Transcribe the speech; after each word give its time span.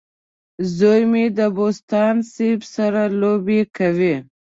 زوی 0.77 1.01
مې 1.11 1.25
د 1.37 1.39
بوسټان 1.55 2.15
سیب 2.33 2.59
سره 2.75 3.01
لوبه 3.19 3.59
کوي. 3.77 4.15